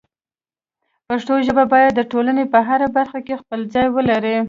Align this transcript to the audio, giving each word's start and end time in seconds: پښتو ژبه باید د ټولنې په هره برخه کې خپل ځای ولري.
پښتو 1.07 1.33
ژبه 1.45 1.63
باید 1.73 1.91
د 1.95 2.01
ټولنې 2.11 2.43
په 2.53 2.59
هره 2.67 2.87
برخه 2.97 3.19
کې 3.25 3.39
خپل 3.41 3.59
ځای 3.73 3.87
ولري. 3.91 4.37